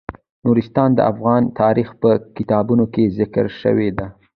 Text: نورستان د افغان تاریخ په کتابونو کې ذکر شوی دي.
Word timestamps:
نورستان 0.45 0.89
د 0.95 0.99
افغان 1.11 1.43
تاریخ 1.61 1.89
په 2.01 2.11
کتابونو 2.37 2.85
کې 2.93 3.03
ذکر 3.19 3.45
شوی 3.61 3.89
دي. 3.97 4.07